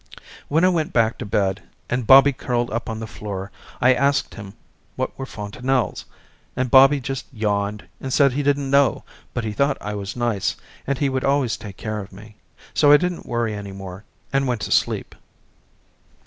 When 0.47 0.65
I 0.65 0.69
went 0.69 0.93
back 0.93 1.19
to 1.19 1.27
bed 1.27 1.61
and 1.87 2.07
Bobby 2.07 2.33
curled 2.33 2.71
up 2.71 2.89
on 2.89 2.99
the 2.99 3.05
floor, 3.05 3.51
I 3.79 3.93
asked 3.93 4.33
him 4.33 4.55
what 4.95 5.15
were 5.15 5.27
fontanelles, 5.27 6.05
and 6.55 6.71
Bobby 6.71 6.99
just 6.99 7.27
yawned 7.31 7.87
and 7.99 8.11
said 8.11 8.33
he 8.33 8.41
didn't 8.41 8.71
know 8.71 9.03
but 9.35 9.43
he 9.43 9.51
thought 9.53 9.77
I 9.79 9.93
was 9.93 10.15
nice, 10.15 10.55
and 10.87 10.97
he 10.97 11.07
would 11.07 11.23
always 11.23 11.55
take 11.55 11.77
care 11.77 11.99
of 11.99 12.11
me, 12.11 12.35
so 12.73 12.91
I 12.91 12.97
didn't 12.97 13.27
worry 13.27 13.53
any 13.53 13.73
more 13.73 14.03
and 14.33 14.47
went 14.47 14.61
to 14.61 14.71
sleep. 14.71 15.13